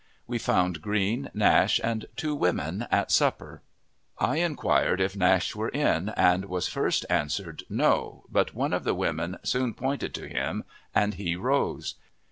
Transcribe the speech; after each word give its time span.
We 0.25 0.39
found 0.39 0.81
Green, 0.81 1.29
Nash, 1.31 1.79
and 1.83 2.07
two 2.15 2.33
women, 2.33 2.87
at 2.89 3.11
supper. 3.11 3.61
I 4.17 4.37
inquired 4.37 4.99
if 4.99 5.15
Nash 5.15 5.55
were 5.55 5.69
in, 5.69 6.09
and 6.17 6.45
was 6.45 6.67
first 6.67 7.05
answered 7.07 7.65
"No," 7.69 8.23
but 8.31 8.55
one 8.55 8.73
of 8.73 8.83
the 8.83 8.95
women 8.95 9.37
soon 9.43 9.75
pointed 9.75 10.15
to 10.15 10.27
him, 10.27 10.63
and 10.95 11.13
he 11.13 11.35
rose. 11.35 11.93